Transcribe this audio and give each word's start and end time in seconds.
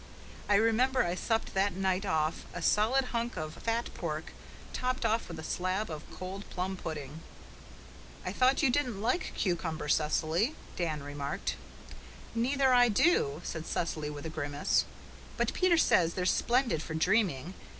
I 0.49 0.55
remember 0.55 1.03
I 1.03 1.13
supped 1.13 1.53
that 1.53 1.73
night 1.75 2.07
off 2.07 2.43
a 2.55 2.61
solid 2.63 3.05
hunk 3.13 3.37
of 3.37 3.53
fat 3.53 3.93
pork, 3.93 4.33
topped 4.73 5.05
off 5.05 5.27
with 5.27 5.37
a 5.37 5.43
slab 5.43 5.91
of 5.91 6.09
cold 6.11 6.43
plum 6.49 6.75
pudding. 6.75 7.21
"I 8.25 8.33
thought 8.33 8.63
you 8.63 8.71
didn't 8.71 8.99
like 8.99 9.31
cucumber, 9.35 9.87
Cecily," 9.87 10.55
Dan 10.75 11.03
remarked. 11.03 11.55
"Neither 12.33 12.73
I 12.73 12.89
do," 12.89 13.41
said 13.43 13.67
Cecily 13.67 14.09
with 14.09 14.25
a 14.25 14.31
grimace. 14.31 14.85
"But 15.37 15.53
Peter 15.53 15.77
says 15.77 16.15
they're 16.15 16.25
splendid 16.25 16.81
for 16.81 16.95
dreaming. 16.95 17.53